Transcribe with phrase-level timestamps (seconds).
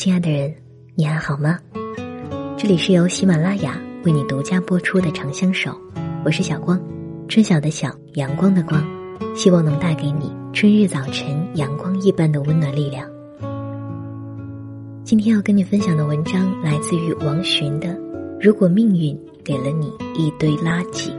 [0.00, 0.50] 亲爱的人，
[0.94, 1.58] 你还好吗？
[2.56, 5.70] 这里是由喜马拉雅为你独家播出的《长相守》，
[6.24, 6.80] 我是小光，
[7.28, 8.82] 春晓的晓，阳光的光，
[9.36, 13.06] 希望能带给你春日早晨阳光一般的温暖力量。
[15.04, 17.88] 今天要跟你分享的文章来自于王寻的
[18.40, 19.14] 《如果命运
[19.44, 21.10] 给了你一堆垃圾》，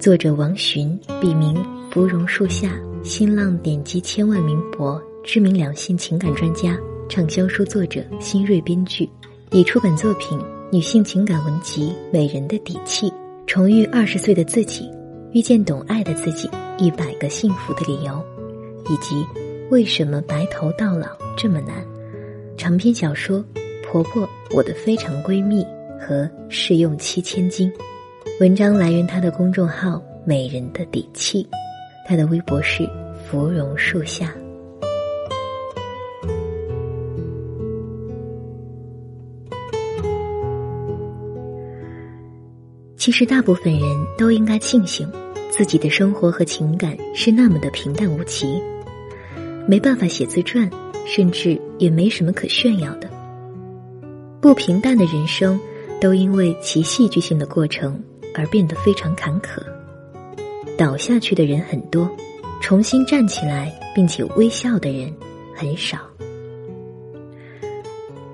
[0.00, 1.56] 作者王寻，笔名
[1.92, 2.72] 芙蓉树下。
[3.04, 6.76] 新浪点击千万名博，知名两性情感专家，
[7.08, 9.08] 畅销书作者，新锐编剧，
[9.50, 10.38] 已出版作品
[10.70, 13.10] 《女性情感文集》《美人的底气》，
[13.46, 14.90] 重遇二十岁的自己，
[15.32, 18.22] 遇见懂爱的自己，一百个幸福的理由，
[18.90, 19.24] 以及
[19.70, 21.82] 为什么白头到老这么难。
[22.58, 23.38] 长篇小说
[23.82, 25.64] 《婆婆我的非常闺蜜》
[25.98, 27.72] 和试用期千金。
[28.38, 31.48] 文章来源她的公众号“美人的底气”。
[32.06, 32.88] 他的微博是
[33.26, 34.32] 芙蓉树下。
[43.08, 45.10] 其实，大部分人都应该庆幸，
[45.50, 48.62] 自己的生活和情感是那么的平淡无奇，
[49.66, 50.70] 没办法写自传，
[51.06, 53.08] 甚至也没什么可炫耀的。
[54.42, 55.58] 不平淡的人生，
[55.98, 57.98] 都因为其戏剧性的过程
[58.34, 59.58] 而变得非常坎坷。
[60.76, 62.14] 倒下去的人很多，
[62.60, 65.10] 重新站起来并且微笑的人
[65.56, 65.98] 很少。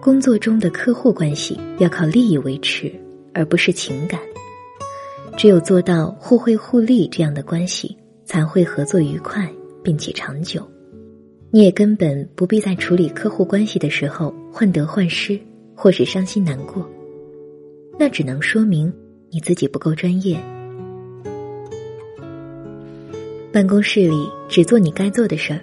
[0.00, 2.92] 工作中的客户关系要靠利益维持，
[3.32, 4.18] 而不是情感。
[5.36, 9.46] 只有做到互惠互利这样的关系，才会合作愉快
[9.84, 10.66] 并且长久。
[11.50, 15.38] 你也根本不必在处理客户关系的时候患得患失，
[15.74, 16.88] 或是伤心难过。
[17.98, 18.92] 那只能说明
[19.30, 20.38] 你自己不够专业。
[23.52, 25.60] 办公室里只做你该做的事儿，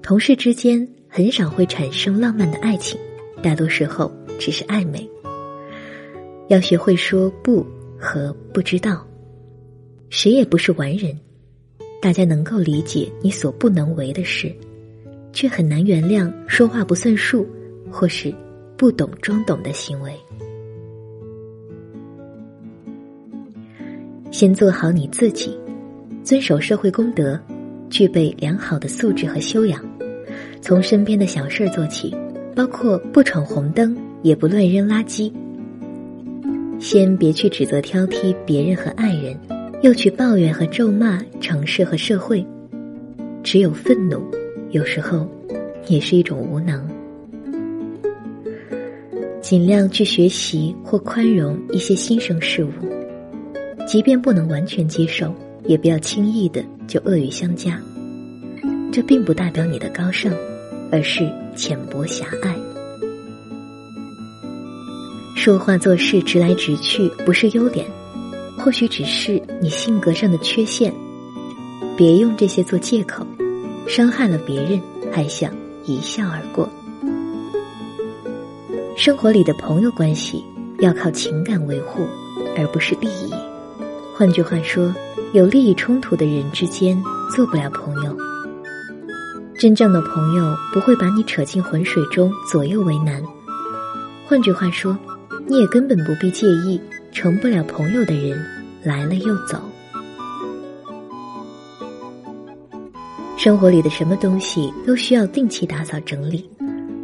[0.00, 2.98] 同事之间很少会产生浪漫的爱情，
[3.42, 5.08] 大多时候只是暧昧。
[6.48, 7.64] 要学会说不
[8.02, 9.06] 和不知道，
[10.10, 11.16] 谁也不是完人，
[12.02, 14.52] 大家能够理解你所不能为的事，
[15.32, 17.46] 却很难原谅说话不算数
[17.88, 18.34] 或是
[18.76, 20.12] 不懂装懂的行为。
[24.32, 25.56] 先做好你自己。
[26.24, 27.38] 遵守社会公德，
[27.90, 29.84] 具备良好的素质和修养，
[30.60, 32.14] 从身边的小事做起，
[32.54, 35.32] 包括不闯红灯，也不乱扔垃圾。
[36.82, 39.38] 先别去指责挑剔别人和爱人，
[39.82, 42.44] 又去抱怨和咒骂城市和社会。
[43.44, 44.20] 只有愤怒，
[44.72, 45.28] 有时候
[45.86, 46.84] 也是一种无能。
[49.40, 52.70] 尽量去学习或宽容一些新生事物，
[53.86, 55.32] 即便不能完全接受。
[55.64, 57.80] 也不要轻易的就恶语相加，
[58.90, 60.34] 这并不代表你的高尚，
[60.90, 62.52] 而是浅薄狭隘。
[65.42, 67.84] 说话做事直来直去不是优点，
[68.56, 70.94] 或许只是你性格上的缺陷。
[71.96, 73.26] 别用这些做借口，
[73.88, 74.80] 伤害了别人
[75.12, 75.52] 还想
[75.84, 76.68] 一笑而过。
[78.96, 80.44] 生活里的朋友关系
[80.78, 82.06] 要靠情感维护，
[82.56, 83.34] 而不是利益。
[84.14, 84.94] 换句话说。
[85.32, 87.02] 有利益冲突的人之间
[87.34, 88.14] 做不了朋友。
[89.58, 93.22] 真正的朋友不会把你扯进浑水中左右为难。
[94.26, 94.94] 换句话说，
[95.46, 96.80] 你也根本不必介意
[97.12, 98.38] 成不了朋友的人
[98.82, 99.60] 来了又走。
[103.36, 106.48] 生活里的什么东西都需要定期打扫整理，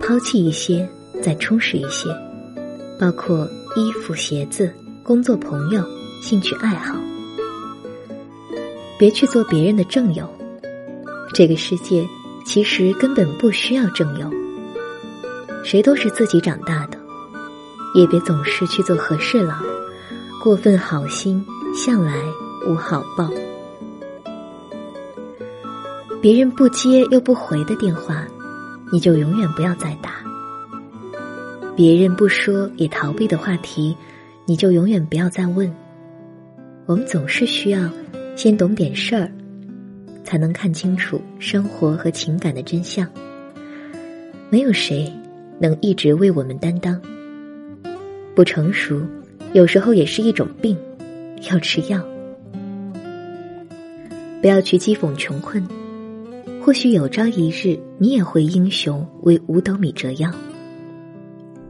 [0.00, 0.88] 抛弃一些
[1.22, 2.08] 再充实一些，
[2.98, 4.72] 包括衣服、鞋子、
[5.04, 5.84] 工作、朋友、
[6.20, 6.96] 兴趣爱好。
[8.98, 10.28] 别去做别人的正友，
[11.32, 12.04] 这个世界
[12.44, 14.28] 其实根本不需要正友。
[15.62, 16.93] 谁都是自己长大的，
[17.94, 19.54] 也别总是去做和事佬，
[20.42, 21.44] 过分好心
[21.74, 22.12] 向来
[22.66, 23.30] 无好报。
[26.20, 28.26] 别人不接又不回的电话，
[28.92, 30.10] 你就永远不要再打；
[31.76, 33.96] 别人不说也逃避的话题，
[34.44, 35.74] 你就永远不要再问。
[36.86, 37.88] 我们总是需要。
[38.36, 39.30] 先懂点事儿，
[40.24, 43.08] 才能看清楚生活和情感的真相。
[44.50, 45.08] 没有谁
[45.60, 47.00] 能一直为我们担当。
[48.34, 49.00] 不成熟，
[49.52, 50.76] 有时候也是一种病，
[51.50, 52.04] 要吃药。
[54.40, 55.66] 不要去讥讽穷困，
[56.60, 60.30] 或许有朝一日你也会英雄为五斗米折腰。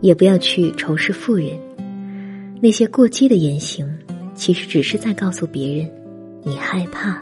[0.01, 1.51] 也不要去仇视富人，
[2.61, 3.87] 那些过激的言行，
[4.35, 5.91] 其实只是在告诉别人。
[6.43, 7.19] 你害怕。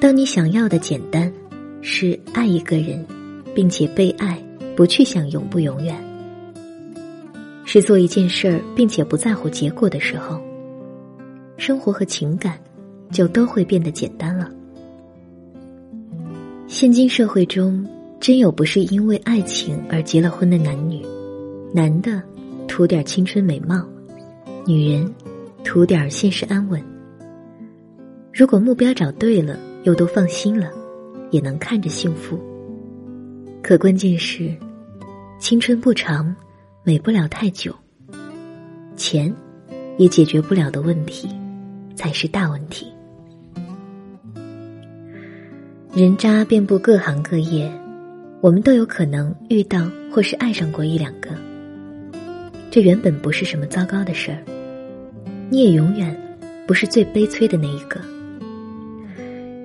[0.00, 1.32] 当你想要的简单，
[1.80, 3.04] 是爱一个人，
[3.54, 4.40] 并且被爱，
[4.76, 5.96] 不去想永不永远，
[7.76, 10.40] 是做一件事儿并且不在乎结果的时候，
[11.58, 12.58] 生活和情感
[13.12, 14.50] 就都会变得简单了。
[16.66, 17.86] 现今社会中，
[18.18, 21.04] 真有不是因为爱情而结了婚的男女，
[21.70, 22.22] 男的
[22.66, 23.86] 图点青春美貌，
[24.66, 25.14] 女人
[25.62, 26.82] 图点现实安稳。
[28.32, 30.70] 如果目标找对了，又都放心了，
[31.30, 32.40] 也能看着幸福。
[33.62, 34.50] 可关键是，
[35.38, 36.34] 青春不长，
[36.88, 37.74] 美不了太久。
[38.94, 39.34] 钱，
[39.98, 41.28] 也解决不了的问题，
[41.96, 42.86] 才是大问题。
[45.92, 47.68] 人渣遍布各行各业，
[48.40, 51.30] 我们都有可能遇到或是爱上过一两个。
[52.70, 54.38] 这原本不是什么糟糕的事儿，
[55.50, 56.16] 你也永远
[56.68, 58.00] 不是最悲催的那一个。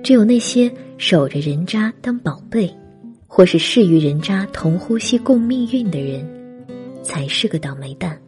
[0.02, 0.68] 只有那些
[0.98, 2.68] 守着人渣当宝贝。
[3.34, 6.22] 或是视与人渣同呼吸共命运的人，
[7.02, 8.18] 才是个倒霉蛋。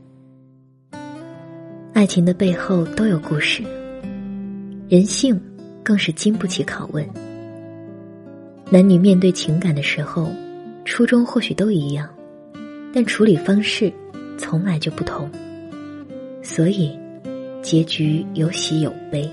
[1.93, 3.63] 爱情的背后都有故事，
[4.89, 5.41] 人性
[5.83, 7.09] 更是经不起拷问。
[8.71, 10.29] 男女面对情感的时候，
[10.85, 12.09] 初衷或许都一样，
[12.93, 13.93] 但处理方式
[14.37, 15.31] 从来就不同，
[16.43, 16.99] 所以
[17.63, 19.31] 结局有喜有悲。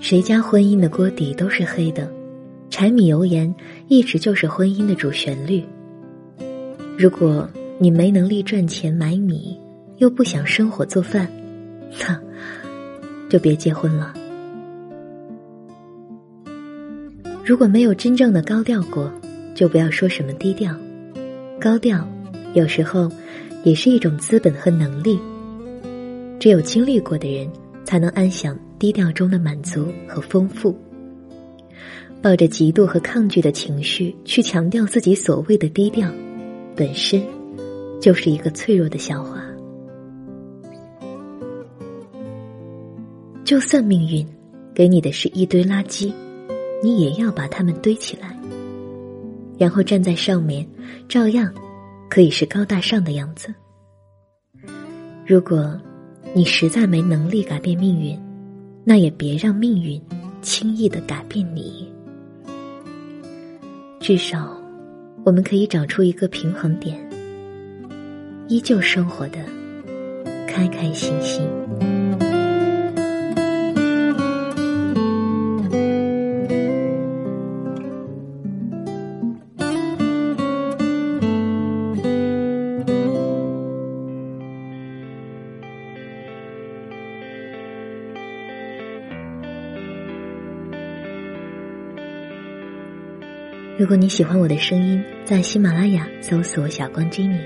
[0.00, 2.10] 谁家婚姻的锅底都是黑的？
[2.68, 3.54] 柴米油盐
[3.88, 5.64] 一直就是婚姻的主旋律。
[6.96, 7.48] 如果
[7.82, 9.58] 你没能力赚钱买米，
[9.96, 11.26] 又不想生火做饭，
[11.98, 12.20] 那
[13.30, 14.12] 就别结婚了。
[17.42, 19.10] 如果没有真正的高调过，
[19.54, 20.76] 就不要说什么低调。
[21.58, 22.06] 高调
[22.52, 23.10] 有时候
[23.64, 25.18] 也是一种资本和能力。
[26.38, 27.50] 只有经历过的人，
[27.82, 30.78] 才能安享低调中的满足和丰富。
[32.20, 36.10] 抱着嫉妒和抗拒的情绪去强调自己所谓的低调，
[36.76, 37.22] 本身
[38.00, 39.42] 就是一个脆弱的笑话。
[43.44, 44.26] 就算命运
[44.72, 46.12] 给你的是一堆垃圾，
[46.82, 48.36] 你也要把它们堆起来，
[49.58, 50.66] 然后站在上面，
[51.08, 51.52] 照样
[52.08, 53.52] 可以是高大上的样子。
[55.26, 55.78] 如果
[56.32, 58.16] 你实在没能力改变命运，
[58.84, 60.00] 那也别让命运
[60.40, 61.92] 轻易的改变你。
[63.98, 64.56] 至少，
[65.24, 66.96] 我们可以找出一个平衡点，
[68.50, 69.38] 依旧生活的
[70.44, 71.48] 开开心心。
[93.78, 97.38] 如果你喜欢我的声音，在喜马拉雅搜索“小光 Jenny”，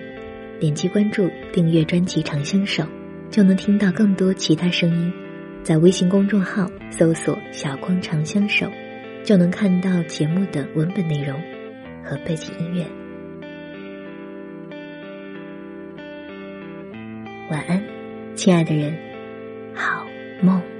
[0.65, 2.83] 点击关注订阅专辑《长相守》，
[3.29, 5.13] 就能听到更多其他声音。
[5.63, 8.67] 在微信公众号搜索“小光长相守”，
[9.23, 11.39] 就能看到节目的文本内容
[12.03, 12.87] 和背景音乐。
[17.51, 17.83] 晚安，
[18.35, 18.97] 亲爱的人，
[19.75, 20.07] 好
[20.41, 20.74] 梦。